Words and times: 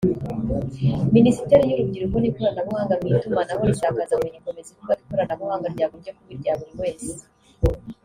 Ministeri 1.15 1.63
y’urubyiruko 1.67 2.15
n’ikoranabuhanga 2.19 2.93
mu 2.99 3.07
Itumanaho 3.13 3.61
n’isakazabumenyi 3.65 4.37
ikomeza 4.39 4.69
ivuga 4.73 4.93
ko 4.97 5.01
ikoranabuhanga 5.03 5.67
ryagombye 5.73 6.11
kuba 6.17 6.31
irya 6.35 6.53
buri 6.59 6.73
wese 6.81 7.09